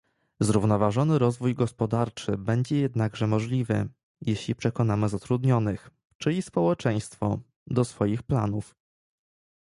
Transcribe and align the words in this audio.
Zrównoważony 0.41 1.19
rozwój 1.19 1.55
gospodarczy 1.55 2.37
będzie 2.37 2.77
jednakże 2.79 3.27
możliwy, 3.27 3.89
jeśli 4.21 4.55
przekonamy 4.55 5.09
zatrudnionych, 5.09 5.89
czyli 6.17 6.41
społeczeństwo, 6.41 7.39
do 7.67 7.85
swoich 7.85 8.23
planów 8.23 8.75